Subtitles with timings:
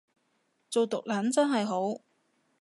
[0.71, 2.01] 做毒撚真係好